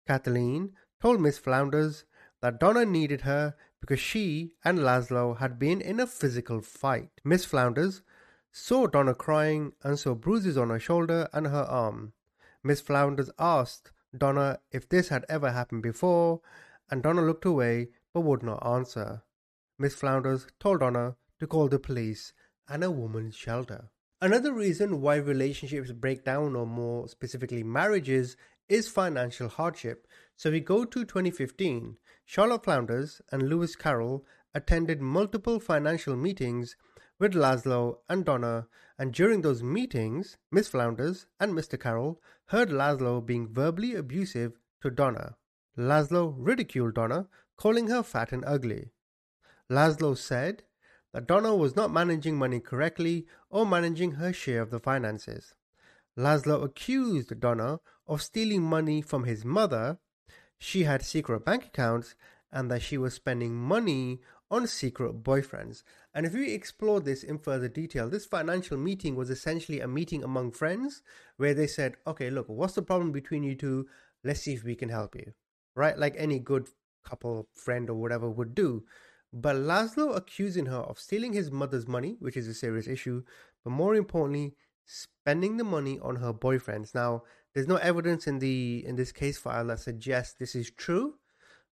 Kathleen 0.06 0.72
told 1.00 1.20
Miss 1.20 1.38
Flounders 1.38 2.04
that 2.40 2.60
Donna 2.60 2.84
needed 2.84 3.22
her 3.22 3.54
because 3.82 4.00
she 4.00 4.52
and 4.64 4.78
Laszlo 4.78 5.36
had 5.36 5.58
been 5.58 5.82
in 5.82 6.00
a 6.00 6.06
physical 6.06 6.62
fight. 6.62 7.10
Miss 7.24 7.44
Flounders 7.44 8.00
saw 8.52 8.86
Donna 8.86 9.12
crying 9.12 9.72
and 9.82 9.98
saw 9.98 10.14
bruises 10.14 10.56
on 10.56 10.70
her 10.70 10.78
shoulder 10.78 11.28
and 11.32 11.48
her 11.48 11.64
arm. 11.64 12.12
Miss 12.62 12.80
Flounders 12.80 13.28
asked 13.38 13.90
Donna 14.16 14.60
if 14.70 14.88
this 14.88 15.08
had 15.08 15.26
ever 15.28 15.50
happened 15.50 15.82
before, 15.82 16.40
and 16.90 17.02
Donna 17.02 17.22
looked 17.22 17.44
away 17.44 17.88
but 18.14 18.20
would 18.20 18.42
not 18.42 18.64
answer. 18.64 19.24
Miss 19.78 19.94
Flounders 19.94 20.46
told 20.60 20.80
Donna 20.80 21.16
to 21.40 21.46
call 21.48 21.68
the 21.68 21.80
police 21.80 22.32
and 22.68 22.84
a 22.84 22.90
woman's 22.90 23.34
shelter. 23.34 23.90
Another 24.20 24.52
reason 24.52 25.00
why 25.00 25.16
relationships 25.16 25.90
break 25.90 26.24
down, 26.24 26.54
or 26.54 26.64
more 26.64 27.08
specifically 27.08 27.64
marriages, 27.64 28.36
is 28.68 28.88
financial 28.88 29.48
hardship. 29.48 30.06
So 30.36 30.50
we 30.50 30.60
go 30.60 30.84
to 30.84 31.04
2015. 31.04 31.96
Charlotte 32.24 32.64
Flounders 32.64 33.20
and 33.30 33.48
Lewis 33.48 33.76
Carroll 33.76 34.24
attended 34.54 35.00
multiple 35.00 35.60
financial 35.60 36.16
meetings 36.16 36.76
with 37.18 37.34
Laszlo 37.34 37.98
and 38.08 38.24
Donna, 38.24 38.66
and 38.98 39.12
during 39.12 39.42
those 39.42 39.62
meetings, 39.62 40.36
Miss 40.50 40.68
Flounders 40.68 41.26
and 41.38 41.52
Mr. 41.52 41.78
Carroll 41.78 42.20
heard 42.46 42.70
Laszlo 42.70 43.24
being 43.24 43.48
verbally 43.48 43.94
abusive 43.94 44.58
to 44.80 44.90
Donna. 44.90 45.36
Laszlo 45.78 46.34
ridiculed 46.36 46.94
Donna, 46.94 47.28
calling 47.56 47.88
her 47.88 48.02
fat 48.02 48.32
and 48.32 48.44
ugly. 48.46 48.90
Laszlo 49.70 50.16
said 50.16 50.64
that 51.12 51.26
Donna 51.26 51.54
was 51.54 51.76
not 51.76 51.92
managing 51.92 52.36
money 52.36 52.60
correctly 52.60 53.26
or 53.50 53.64
managing 53.64 54.12
her 54.12 54.32
share 54.32 54.60
of 54.60 54.70
the 54.70 54.80
finances. 54.80 55.54
Laszlo 56.18 56.62
accused 56.62 57.38
Donna 57.40 57.80
of 58.06 58.22
stealing 58.22 58.62
money 58.62 59.02
from 59.02 59.24
his 59.24 59.44
mother. 59.44 59.98
She 60.58 60.84
had 60.84 61.02
secret 61.02 61.44
bank 61.44 61.66
accounts 61.66 62.14
and 62.52 62.70
that 62.70 62.82
she 62.82 62.98
was 62.98 63.14
spending 63.14 63.54
money 63.54 64.20
on 64.50 64.66
secret 64.66 65.22
boyfriends. 65.22 65.82
And 66.14 66.26
if 66.26 66.34
we 66.34 66.52
explore 66.52 67.00
this 67.00 67.22
in 67.22 67.38
further 67.38 67.68
detail, 67.68 68.08
this 68.08 68.26
financial 68.26 68.76
meeting 68.76 69.16
was 69.16 69.30
essentially 69.30 69.80
a 69.80 69.88
meeting 69.88 70.22
among 70.22 70.52
friends 70.52 71.02
where 71.38 71.54
they 71.54 71.66
said, 71.66 71.96
okay, 72.06 72.28
look, 72.28 72.48
what's 72.48 72.74
the 72.74 72.82
problem 72.82 73.12
between 73.12 73.42
you 73.42 73.54
two? 73.54 73.86
Let's 74.22 74.40
see 74.40 74.52
if 74.52 74.62
we 74.62 74.74
can 74.74 74.90
help 74.90 75.14
you. 75.16 75.32
Right? 75.74 75.98
Like 75.98 76.14
any 76.18 76.38
good 76.38 76.68
couple, 77.02 77.48
friend, 77.54 77.88
or 77.88 77.94
whatever 77.94 78.30
would 78.30 78.54
do. 78.54 78.84
But 79.32 79.56
Laszlo 79.56 80.14
accusing 80.14 80.66
her 80.66 80.76
of 80.76 80.98
stealing 81.00 81.32
his 81.32 81.50
mother's 81.50 81.88
money, 81.88 82.16
which 82.20 82.36
is 82.36 82.46
a 82.46 82.54
serious 82.54 82.86
issue, 82.86 83.22
but 83.64 83.70
more 83.70 83.94
importantly, 83.94 84.54
spending 84.84 85.56
the 85.56 85.64
money 85.64 85.98
on 86.00 86.16
her 86.16 86.34
boyfriends. 86.34 86.94
Now, 86.94 87.22
there's 87.54 87.68
no 87.68 87.76
evidence 87.76 88.26
in 88.26 88.38
the 88.38 88.84
in 88.86 88.96
this 88.96 89.12
case 89.12 89.38
file 89.38 89.66
that 89.66 89.80
suggests 89.80 90.34
this 90.38 90.54
is 90.54 90.70
true, 90.70 91.14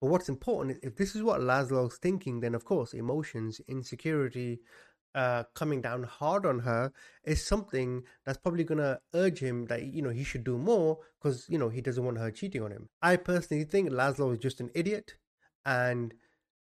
but 0.01 0.09
what's 0.09 0.29
important 0.29 0.77
is 0.77 0.83
if 0.83 0.97
this 0.97 1.15
is 1.17 1.23
what 1.23 1.41
Laszlo's 1.41 1.99
thinking, 1.99 2.41
then 2.41 2.55
of 2.55 2.65
course 2.65 2.95
emotions, 2.95 3.61
insecurity, 3.69 4.61
uh, 5.15 5.45
coming 5.55 5.81
down 5.81 6.03
hard 6.03 6.45
on 6.45 6.59
her 6.61 6.93
is 7.25 7.45
something 7.45 8.03
that's 8.25 8.39
probably 8.39 8.65
gonna 8.65 8.99
urge 9.15 9.39
him 9.39 9.67
that 9.67 9.85
you 9.85 10.03
know 10.03 10.11
he 10.11 10.25
should 10.25 10.45
do 10.45 10.59
more 10.59 10.99
because 11.21 11.47
you 11.49 11.59
know 11.59 11.69
he 11.69 11.81
doesn't 11.81 12.05
want 12.05 12.19
her 12.19 12.31
cheating 12.31 12.63
on 12.63 12.71
him. 12.71 12.89
I 13.03 13.17
personally 13.17 13.65
think 13.65 13.91
Laszlo 13.91 14.33
is 14.33 14.39
just 14.39 14.61
an 14.61 14.71
idiot, 14.75 15.15
and 15.65 16.15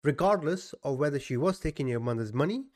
regardless 0.04 0.74
of 0.84 0.98
whether 0.98 1.18
she 1.18 1.36
was 1.36 1.58
taking 1.58 1.88
your 1.88 2.00
mother's 2.00 2.32
money 2.32 2.66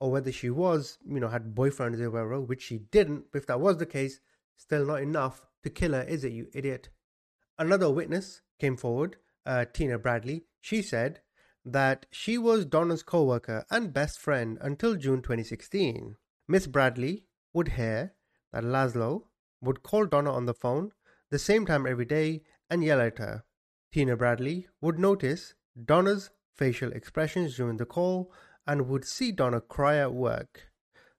or 0.00 0.10
whether 0.10 0.32
she 0.32 0.50
was 0.50 0.98
you 1.06 1.20
know 1.20 1.28
had 1.28 1.54
boyfriends 1.54 2.00
or 2.00 2.10
whatever, 2.10 2.40
which 2.40 2.62
she 2.62 2.78
didn't. 2.90 3.26
If 3.34 3.46
that 3.46 3.60
was 3.60 3.78
the 3.78 3.86
case, 3.86 4.20
still 4.56 4.84
not 4.86 5.02
enough 5.02 5.46
to 5.62 5.70
kill 5.70 5.92
her, 5.92 6.02
is 6.02 6.24
it, 6.24 6.32
you 6.32 6.48
idiot? 6.52 6.88
Another 7.58 7.90
witness 7.90 8.40
came 8.58 8.76
forward 8.76 9.16
uh, 9.46 9.64
Tina 9.72 9.98
Bradley, 9.98 10.44
she 10.60 10.82
said 10.82 11.20
that 11.64 12.06
she 12.10 12.38
was 12.38 12.64
Donna's 12.64 13.02
co 13.02 13.24
worker 13.24 13.64
and 13.70 13.92
best 13.92 14.18
friend 14.18 14.58
until 14.60 14.94
June 14.96 15.22
2016. 15.22 16.16
Miss 16.48 16.66
Bradley 16.66 17.24
would 17.52 17.68
hear 17.68 18.14
that 18.52 18.64
Laszlo 18.64 19.24
would 19.60 19.82
call 19.82 20.06
Donna 20.06 20.32
on 20.32 20.46
the 20.46 20.54
phone 20.54 20.92
the 21.30 21.38
same 21.38 21.66
time 21.66 21.86
every 21.86 22.04
day 22.04 22.42
and 22.68 22.82
yell 22.82 23.00
at 23.00 23.18
her. 23.18 23.44
Tina 23.92 24.16
Bradley 24.16 24.66
would 24.80 24.98
notice 24.98 25.54
Donna's 25.84 26.30
facial 26.56 26.92
expressions 26.92 27.56
during 27.56 27.76
the 27.76 27.86
call 27.86 28.32
and 28.66 28.88
would 28.88 29.04
see 29.04 29.32
Donna 29.32 29.60
cry 29.60 29.96
at 29.96 30.12
work. 30.12 30.70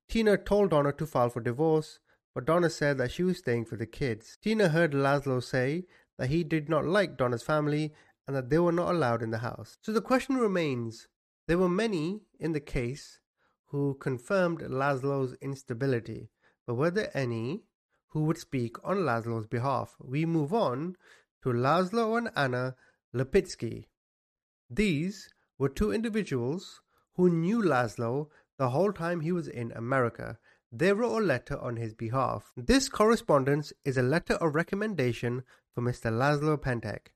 Tina 0.10 0.38
told 0.38 0.72
Donna 0.72 0.92
to 0.94 1.06
file 1.06 1.30
for 1.30 1.42
divorce, 1.42 2.00
but 2.34 2.46
Donna 2.46 2.70
said 2.70 2.98
that 2.98 3.12
she 3.12 3.24
was 3.24 3.38
staying 3.38 3.66
for 3.66 3.76
the 3.76 3.86
kids. 3.86 4.38
Tina 4.42 4.70
heard 4.70 4.94
Laszlo 4.94 5.44
say 5.44 5.86
that 6.18 6.30
he 6.30 6.44
did 6.44 6.70
not 6.70 6.86
like 6.86 7.18
Donna's 7.18 7.44
family 7.44 7.94
and 8.28 8.36
that 8.36 8.50
they 8.50 8.60
were 8.60 8.72
not 8.72 8.94
allowed 8.94 9.22
in 9.22 9.32
the 9.32 9.40
house. 9.40 9.78
So 9.82 9.92
the 9.92 10.02
question 10.02 10.38
remains 10.38 11.08
there 11.48 11.58
were 11.58 11.70
many 11.70 12.22
in 12.40 12.54
the 12.54 12.60
case 12.60 13.20
who 13.68 13.96
confirmed 13.96 14.60
Laszlo's 14.60 15.36
instability, 15.42 16.30
but 16.68 16.76
were 16.76 16.92
there 16.92 17.12
any 17.14 17.64
who 18.10 18.24
would 18.24 18.38
speak 18.38 18.76
on 18.84 18.98
Laszlo's 18.98 19.48
behalf? 19.48 19.96
We 20.00 20.26
move 20.26 20.54
on 20.54 20.96
to 21.44 21.50
Laszlo 21.50 22.18
and 22.18 22.30
Anna 22.36 22.76
Lipitsky. 23.14 23.86
These 24.70 25.30
were 25.58 25.70
two 25.70 25.92
individuals 25.92 26.82
who 27.16 27.30
knew 27.30 27.62
Laszlo 27.62 28.28
the 28.58 28.70
whole 28.70 28.94
time 28.94 29.22
he 29.22 29.32
was 29.32 29.48
in 29.48 29.72
America. 29.72 30.38
They 30.74 30.94
wrote 30.94 31.20
a 31.20 31.26
letter 31.26 31.60
on 31.60 31.76
his 31.76 31.94
behalf. 31.94 32.54
This 32.56 32.88
correspondence 32.88 33.74
is 33.84 33.98
a 33.98 34.02
letter 34.02 34.36
of 34.36 34.56
recommendation 34.56 35.44
for 35.74 35.82
Mr. 35.82 36.10
Laszlo 36.12 36.58
Pentek, 36.58 37.12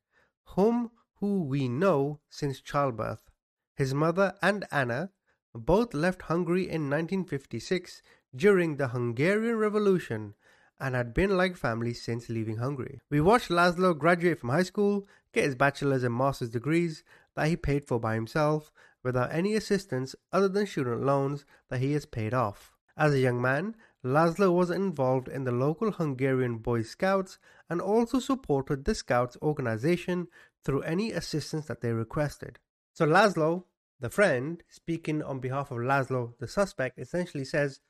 whom 0.55 0.91
who 1.19 1.43
we 1.43 1.69
know 1.69 2.19
since 2.29 2.59
childbirth. 2.59 3.29
His 3.73 3.93
mother 3.93 4.33
and 4.41 4.65
Anna 4.71 5.11
both 5.53 5.93
left 5.93 6.23
Hungary 6.23 6.63
in 6.63 6.89
1956 6.89 8.01
during 8.35 8.75
the 8.75 8.89
Hungarian 8.89 9.55
Revolution 9.55 10.33
and 10.77 10.93
had 10.93 11.13
been 11.13 11.37
like 11.37 11.55
family 11.55 11.93
since 11.93 12.27
leaving 12.27 12.57
Hungary. 12.57 12.99
We 13.09 13.21
watched 13.21 13.49
Laszlo 13.49 13.97
graduate 13.97 14.39
from 14.39 14.49
high 14.49 14.63
school, 14.63 15.07
get 15.31 15.45
his 15.45 15.55
bachelor's 15.55 16.03
and 16.03 16.13
master's 16.13 16.49
degrees 16.49 17.05
that 17.35 17.47
he 17.47 17.55
paid 17.55 17.87
for 17.87 18.01
by 18.01 18.15
himself 18.15 18.73
without 19.01 19.31
any 19.31 19.55
assistance 19.55 20.13
other 20.33 20.49
than 20.49 20.67
student 20.67 21.03
loans 21.03 21.45
that 21.69 21.79
he 21.79 21.93
has 21.93 22.05
paid 22.05 22.33
off. 22.33 22.74
As 22.97 23.13
a 23.13 23.19
young 23.19 23.41
man, 23.41 23.75
Laszlo 24.05 24.53
was 24.53 24.69
involved 24.69 25.27
in 25.27 25.43
the 25.43 25.51
local 25.51 25.91
Hungarian 25.91 26.59
Boy 26.59 26.83
Scouts 26.83 27.39
and 27.69 27.81
also 27.81 28.19
supported 28.19 28.85
the 28.85 28.95
Scouts 28.95 29.35
organization 29.41 30.27
through 30.63 30.83
any 30.83 31.11
assistance 31.11 31.65
that 31.65 31.81
they 31.81 31.91
requested. 31.91 32.59
So 32.93 33.05
Laszlo, 33.05 33.65
the 33.99 34.09
friend, 34.09 34.63
speaking 34.69 35.21
on 35.23 35.39
behalf 35.39 35.71
of 35.71 35.79
Laszlo, 35.79 36.37
the 36.39 36.47
suspect, 36.47 36.97
essentially 36.97 37.43
says 37.43 37.81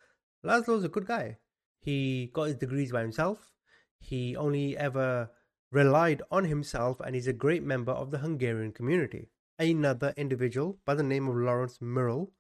Laszlo's 0.44 0.84
a 0.84 0.90
good 0.90 1.06
guy. 1.06 1.38
He 1.80 2.32
got 2.34 2.46
his 2.46 2.56
degrees 2.56 2.92
by 2.92 3.02
himself. 3.02 3.52
He 4.00 4.36
only 4.36 4.76
ever 4.76 5.30
relied 5.72 6.24
on 6.32 6.46
himself 6.46 7.00
and 7.00 7.14
he's 7.14 7.28
a 7.28 7.34
great 7.34 7.64
member 7.64 7.92
of 7.92 8.10
the 8.10 8.20
Hungarian 8.20 8.72
community. 8.72 9.30
Another 9.60 10.14
individual 10.18 10.80
by 10.86 10.96
the 10.96 11.04
name 11.04 11.28
of 11.28 11.36
Lawrence 11.36 11.80
Murrell 11.80 12.32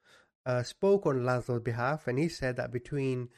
uh, 0.45 0.63
spoke 0.63 1.05
on 1.05 1.21
Laszlo's 1.21 1.61
behalf 1.61 2.07
and 2.07 2.19
he 2.19 2.29
said 2.29 2.55
that 2.57 2.71
between 2.71 3.29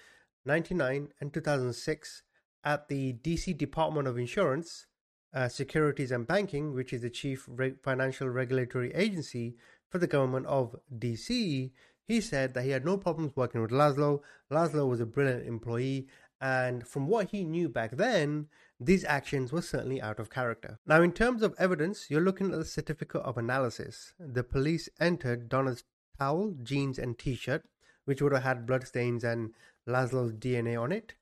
1999 0.44 1.14
and 1.20 1.34
2006 1.34 2.24
at 2.64 2.88
the 2.88 3.14
DC 3.14 3.58
Department 3.58 4.08
of 4.08 4.18
Insurance, 4.18 4.88
uh, 5.34 5.48
Securities 5.48 6.12
and 6.12 6.28
Banking, 6.28 6.74
which 6.74 6.94
is 6.94 7.02
the 7.02 7.10
chief 7.10 7.46
re- 7.48 7.76
financial 7.84 8.30
regulatory 8.30 8.94
agency 8.94 9.56
for 9.90 10.00
the 10.00 10.08
government 10.08 10.46
of 10.48 10.76
DC, 10.98 11.72
he 12.08 12.22
said 12.22 12.54
that 12.54 12.64
he 12.64 12.72
had 12.72 12.86
no 12.86 12.98
problems 12.98 13.36
working 13.36 13.62
with 13.62 13.72
Laszlo. 13.72 14.22
Laszlo 14.52 14.88
was 14.88 15.02
a 15.02 15.06
brilliant 15.06 15.46
employee, 15.46 16.08
and 16.40 16.88
from 16.88 17.08
what 17.08 17.32
he 17.32 17.44
knew 17.44 17.68
back 17.68 17.92
then, 17.92 18.48
these 18.80 19.04
actions 19.04 19.52
were 19.52 19.62
certainly 19.62 20.02
out 20.02 20.20
of 20.20 20.30
character. 20.30 20.80
Now, 20.86 21.02
in 21.02 21.12
terms 21.12 21.42
of 21.42 21.56
evidence, 21.58 22.10
you're 22.10 22.22
looking 22.22 22.52
at 22.52 22.60
the 22.60 22.66
certificate 22.66 23.22
of 23.22 23.38
analysis. 23.38 24.14
The 24.20 24.44
police 24.44 24.88
entered 25.00 25.50
Donna's 25.50 25.84
towel, 26.18 26.54
jeans, 26.64 26.98
and 26.98 27.18
t 27.18 27.36
shirt, 27.36 27.66
which 28.06 28.22
would 28.22 28.34
have 28.34 28.44
had 28.44 28.66
bloodstains 28.66 29.24
and 29.24 29.54
Laszlo's 29.88 30.34
DNA 30.34 30.82
on 30.82 30.92
it. 30.92 31.14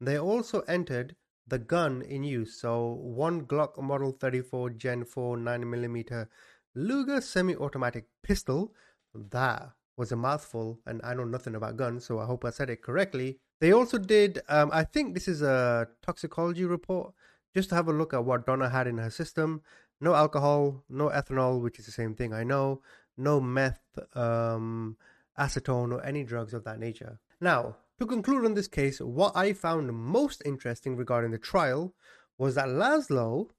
They 0.00 0.18
also 0.18 0.60
entered 0.62 1.16
the 1.46 1.58
gun 1.58 2.02
in 2.02 2.24
use, 2.24 2.54
so 2.54 2.98
one 3.02 3.44
Glock 3.46 3.80
Model 3.82 4.12
34 4.12 4.70
Gen 4.70 5.04
4 5.04 5.36
9mm 5.36 6.26
Luger 6.74 7.20
semi 7.20 7.56
automatic 7.56 8.06
pistol. 8.22 8.72
That 9.14 9.72
was 9.96 10.12
a 10.12 10.16
mouthful, 10.16 10.78
and 10.86 11.00
I 11.02 11.14
know 11.14 11.24
nothing 11.24 11.54
about 11.54 11.76
guns, 11.76 12.04
so 12.04 12.20
I 12.20 12.24
hope 12.24 12.44
I 12.44 12.50
said 12.50 12.70
it 12.70 12.82
correctly. 12.82 13.38
They 13.60 13.72
also 13.72 13.98
did, 13.98 14.40
um, 14.48 14.70
I 14.72 14.84
think 14.84 15.12
this 15.12 15.28
is 15.28 15.42
a 15.42 15.88
toxicology 16.02 16.64
report, 16.64 17.12
just 17.54 17.68
to 17.70 17.74
have 17.74 17.88
a 17.88 17.92
look 17.92 18.14
at 18.14 18.24
what 18.24 18.46
Donna 18.46 18.68
had 18.70 18.86
in 18.86 18.98
her 18.98 19.10
system. 19.10 19.62
No 20.00 20.14
alcohol, 20.14 20.84
no 20.88 21.08
ethanol, 21.10 21.60
which 21.60 21.78
is 21.78 21.86
the 21.86 21.92
same 21.92 22.14
thing 22.14 22.32
I 22.32 22.44
know, 22.44 22.80
no 23.16 23.40
meth, 23.40 23.80
um, 24.14 24.96
acetone, 25.38 25.92
or 25.92 26.04
any 26.04 26.24
drugs 26.24 26.54
of 26.54 26.64
that 26.64 26.78
nature. 26.78 27.18
Now, 27.40 27.76
to 27.98 28.06
conclude 28.06 28.44
on 28.44 28.54
this 28.54 28.68
case, 28.68 29.00
what 29.00 29.36
I 29.36 29.52
found 29.52 29.92
most 29.92 30.42
interesting 30.44 30.96
regarding 30.96 31.30
the 31.30 31.38
trial 31.38 31.94
was 32.38 32.54
that 32.54 32.68
Laszlo, 32.68 33.50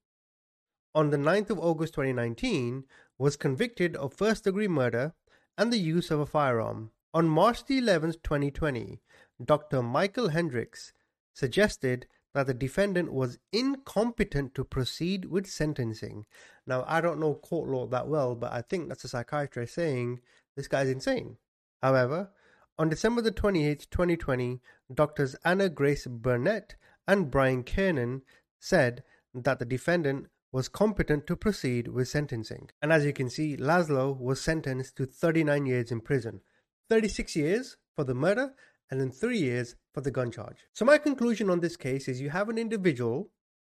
on 0.96 1.12
the 1.12 1.18
9th 1.18 1.52
of 1.52 1.60
August 1.60 1.94
2019, 1.94 2.86
was 3.18 3.36
convicted 3.36 3.96
of 3.96 4.14
first 4.14 4.44
degree 4.44 4.68
murder 4.68 5.14
and 5.58 5.72
the 5.72 5.78
use 5.78 6.10
of 6.10 6.20
a 6.20 6.26
firearm. 6.26 6.92
On 7.14 7.28
March 7.28 7.62
11, 7.70 8.14
2020, 8.24 9.00
Dr. 9.44 9.84
Michael 9.84 10.30
Hendricks 10.30 10.94
suggested 11.34 12.08
that 12.34 12.48
the 12.48 12.54
defendant 12.54 13.12
was 13.12 13.40
incompetent 13.52 14.56
to 14.56 14.64
proceed 14.64 15.26
with 15.26 15.48
sentencing. 15.48 16.26
Now, 16.66 16.86
I 16.88 17.02
don't 17.02 17.20
know 17.20 17.36
court 17.36 17.70
law 17.70 17.88
that 17.88 18.08
well, 18.08 18.36
but 18.36 18.54
I 18.54 18.62
think 18.62 18.88
that's 18.88 19.04
a 19.04 19.10
psychiatrist 19.10 19.76
saying 19.76 20.22
this 20.56 20.68
guy's 20.68 20.90
insane. 20.90 21.38
However, 21.82 22.30
on 22.78 22.90
December 22.90 23.22
the 23.22 23.32
28th, 23.32 23.90
2020, 23.90 24.62
doctors 24.94 25.36
Anna 25.44 25.70
Grace 25.70 26.08
Burnett 26.08 26.76
and 27.08 27.30
Brian 27.30 27.64
Kiernan 27.64 28.22
said 28.60 29.04
that 29.34 29.60
the 29.60 29.66
defendant 29.66 30.28
was 30.52 30.68
competent 30.68 31.28
to 31.28 31.36
proceed 31.36 31.88
with 31.88 32.08
sentencing. 32.08 32.70
And 32.82 32.92
as 32.92 33.06
you 33.06 33.14
can 33.14 33.30
see, 33.30 33.56
Laszlo 33.56 34.18
was 34.18 34.42
sentenced 34.42 34.96
to 34.98 35.06
39 35.06 35.66
years 35.66 35.92
in 35.92 36.02
prison 36.02 36.42
36 36.90 37.38
years 37.38 37.78
for 37.96 38.04
the 38.04 38.14
murder, 38.14 38.54
and 38.92 39.02
then 39.02 39.10
3 39.10 39.38
years 39.38 39.76
for 39.94 40.02
the 40.02 40.12
gun 40.12 40.30
charge. 40.30 40.58
So, 40.74 40.86
my 40.86 40.98
conclusion 40.98 41.50
on 41.50 41.62
this 41.62 41.78
case 41.78 42.08
is 42.08 42.22
you 42.22 42.30
have 42.30 42.50
an 42.50 42.58
individual 42.58 43.30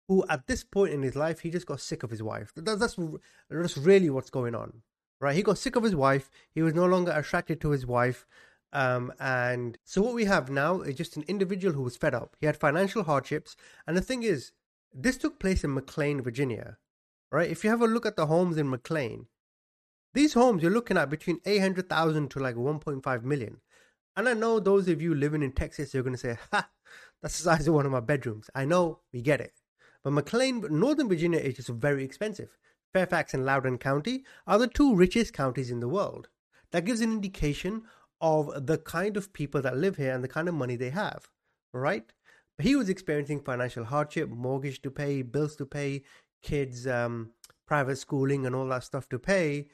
who, 0.07 0.25
at 0.27 0.47
this 0.47 0.63
point 0.63 0.93
in 0.93 1.01
his 1.01 1.15
life, 1.15 1.39
he 1.39 1.49
just 1.49 1.67
got 1.67 1.79
sick 1.79 2.03
of 2.03 2.09
his 2.09 2.21
wife. 2.21 2.51
That's, 2.55 2.79
that's, 2.79 2.99
that's 3.49 3.77
really 3.77 4.09
what's 4.09 4.29
going 4.29 4.55
on, 4.55 4.81
right? 5.21 5.35
He 5.35 5.43
got 5.43 5.57
sick 5.57 5.75
of 5.75 5.83
his 5.83 5.95
wife, 5.95 6.29
he 6.53 6.61
was 6.61 6.73
no 6.73 6.85
longer 6.85 7.11
attracted 7.11 7.61
to 7.61 7.69
his 7.69 7.85
wife. 7.85 8.25
Um, 8.73 9.13
and 9.19 9.77
so 9.85 10.01
what 10.01 10.15
we 10.15 10.25
have 10.25 10.49
now 10.49 10.81
is 10.81 10.95
just 10.95 11.15
an 11.15 11.23
individual 11.27 11.75
who 11.75 11.83
was 11.83 11.95
fed 11.95 12.15
up. 12.15 12.35
He 12.39 12.47
had 12.47 12.57
financial 12.57 13.03
hardships, 13.03 13.55
and 13.87 13.95
the 13.95 14.01
thing 14.01 14.23
is, 14.23 14.51
this 14.93 15.17
took 15.17 15.39
place 15.39 15.63
in 15.63 15.73
McLean, 15.73 16.21
Virginia. 16.21 16.77
Right? 17.31 17.49
If 17.49 17.63
you 17.63 17.69
have 17.71 17.81
a 17.81 17.87
look 17.87 18.05
at 18.05 18.15
the 18.15 18.27
homes 18.27 18.57
in 18.57 18.69
McLean, 18.69 19.27
these 20.13 20.33
homes 20.33 20.61
you're 20.61 20.71
looking 20.71 20.97
at 20.97 21.09
between 21.09 21.39
800,000 21.45 22.29
to 22.29 22.39
like 22.39 22.55
1.5 22.55 23.23
million. 23.23 23.57
And 24.15 24.29
I 24.29 24.33
know 24.33 24.59
those 24.59 24.87
of 24.87 25.01
you 25.01 25.15
living 25.15 25.41
in 25.41 25.51
Texas, 25.51 25.93
you're 25.93 26.03
going 26.03 26.15
to 26.15 26.19
say, 26.19 26.37
ha, 26.51 26.69
that's 27.21 27.37
the 27.37 27.43
size 27.43 27.67
of 27.67 27.73
one 27.73 27.85
of 27.85 27.91
my 27.91 27.99
bedrooms. 27.99 28.49
I 28.53 28.65
know, 28.65 28.99
we 29.11 29.21
get 29.21 29.41
it. 29.41 29.53
But 30.03 30.11
McLean, 30.11 30.65
Northern 30.69 31.09
Virginia 31.09 31.39
is 31.39 31.55
just 31.55 31.69
very 31.69 32.03
expensive. 32.03 32.57
Fairfax 32.93 33.33
and 33.33 33.45
Loudoun 33.45 33.77
County 33.77 34.23
are 34.45 34.59
the 34.59 34.67
two 34.67 34.95
richest 34.95 35.33
counties 35.33 35.71
in 35.71 35.79
the 35.79 35.87
world. 35.87 36.27
That 36.71 36.85
gives 36.85 37.01
an 37.01 37.11
indication 37.11 37.83
of 38.21 38.67
the 38.67 38.77
kind 38.77 39.17
of 39.17 39.33
people 39.33 39.61
that 39.61 39.77
live 39.77 39.97
here 39.97 40.13
and 40.13 40.23
the 40.23 40.27
kind 40.27 40.47
of 40.47 40.53
money 40.53 40.75
they 40.75 40.91
have, 40.91 41.29
right? 41.73 42.11
He 42.59 42.75
was 42.75 42.89
experiencing 42.89 43.41
financial 43.41 43.83
hardship, 43.83 44.29
mortgage 44.29 44.81
to 44.83 44.91
pay, 44.91 45.23
bills 45.23 45.55
to 45.55 45.65
pay, 45.65 46.03
kids' 46.43 46.85
um, 46.85 47.31
private 47.65 47.97
schooling, 47.97 48.45
and 48.45 48.55
all 48.55 48.67
that 48.67 48.83
stuff 48.83 49.09
to 49.09 49.19
pay. 49.19 49.67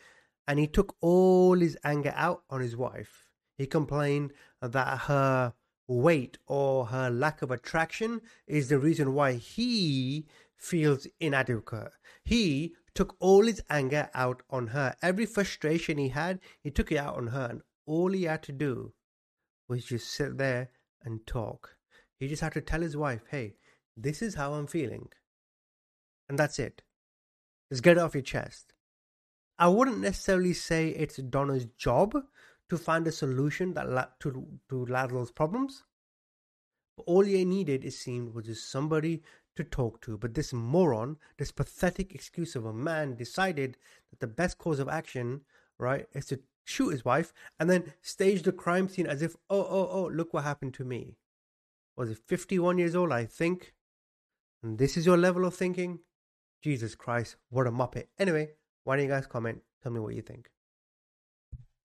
And 0.48 0.60
he 0.60 0.68
took 0.68 0.96
all 1.02 1.56
his 1.56 1.78
anger 1.84 2.14
out 2.16 2.44
on 2.50 2.62
his 2.62 2.78
wife. 2.78 3.29
He 3.60 3.68
complained 3.68 4.32
that 4.62 5.00
her 5.02 5.54
weight 5.86 6.38
or 6.48 6.86
her 6.86 7.10
lack 7.10 7.42
of 7.42 7.52
attraction 7.52 8.22
is 8.48 8.70
the 8.70 8.80
reason 8.80 9.14
why 9.14 9.34
he 9.34 10.26
feels 10.56 11.08
inadequate. 11.20 11.92
He 12.24 12.74
took 12.96 13.18
all 13.20 13.46
his 13.46 13.62
anger 13.70 14.10
out 14.14 14.44
on 14.50 14.68
her. 14.68 14.96
Every 15.02 15.26
frustration 15.26 15.98
he 15.98 16.08
had, 16.08 16.40
he 16.64 16.72
took 16.72 16.90
it 16.90 17.00
out 17.00 17.18
on 17.18 17.28
her. 17.28 17.48
And 17.50 17.62
all 17.86 18.14
he 18.14 18.24
had 18.24 18.44
to 18.44 18.54
do 18.54 18.94
was 19.68 19.84
just 19.84 20.10
sit 20.10 20.38
there 20.38 20.70
and 21.04 21.28
talk. 21.28 21.76
He 22.18 22.30
just 22.30 22.42
had 22.42 22.54
to 22.54 22.62
tell 22.62 22.82
his 22.82 22.96
wife, 22.96 23.24
hey, 23.30 23.56
this 23.98 24.22
is 24.22 24.36
how 24.36 24.54
I'm 24.54 24.68
feeling. 24.68 25.10
And 26.30 26.40
that's 26.40 26.60
it. 26.60 26.82
Just 27.70 27.84
get 27.84 27.98
it 27.98 28.00
off 28.00 28.16
your 28.16 28.24
chest. 28.24 28.72
I 29.58 29.68
wouldn't 29.68 30.00
necessarily 30.00 30.54
say 30.54 30.90
it's 30.92 31.18
Donna's 31.18 31.66
job 31.78 32.16
to 32.70 32.78
find 32.78 33.08
a 33.08 33.12
solution 33.12 33.74
that 33.74 33.90
la- 33.90 34.08
to 34.20 34.48
to 34.70 34.86
Laszlo's 34.86 35.32
problems. 35.32 35.84
But 36.98 37.04
all 37.04 37.24
he 37.24 37.46
needed, 37.46 37.86
it 37.86 37.94
seemed, 37.94 38.34
was 38.34 38.46
just 38.46 38.70
somebody 38.70 39.24
to 39.56 39.64
talk 39.64 40.02
to. 40.02 40.18
But 40.18 40.34
this 40.34 40.54
moron, 40.54 41.18
this 41.38 41.52
pathetic 41.52 42.14
excuse 42.14 42.56
of 42.56 42.66
a 42.66 42.74
man, 42.74 43.16
decided 43.16 43.78
that 44.10 44.20
the 44.20 44.28
best 44.28 44.58
course 44.58 44.80
of 44.80 44.90
action, 44.90 45.42
right, 45.78 46.08
is 46.14 46.26
to 46.28 46.40
shoot 46.66 46.90
his 46.90 47.04
wife 47.04 47.34
and 47.60 47.70
then 47.70 47.94
stage 48.02 48.44
the 48.44 48.52
crime 48.52 48.88
scene 48.88 49.08
as 49.08 49.22
if, 49.22 49.36
oh, 49.50 49.62
oh, 49.62 49.90
oh, 49.92 50.10
look 50.14 50.34
what 50.34 50.44
happened 50.44 50.74
to 50.76 50.86
me. 50.86 51.16
Was 51.98 52.12
it 52.12 52.20
51 52.28 52.78
years 52.78 52.96
old, 52.96 53.12
I 53.12 53.26
think? 53.26 53.74
And 54.64 54.78
this 54.78 54.96
is 54.96 55.06
your 55.06 55.18
level 55.18 55.46
of 55.46 55.56
thinking? 55.56 56.00
Jesus 56.62 56.96
Christ, 56.96 57.38
what 57.50 57.68
a 57.68 57.72
muppet. 57.72 58.08
Anyway, 58.18 58.52
why 58.84 58.96
don't 58.96 59.06
you 59.06 59.12
guys 59.12 59.28
comment? 59.28 59.62
Tell 59.82 59.92
me 59.92 60.00
what 60.00 60.16
you 60.16 60.22
think. 60.22 60.50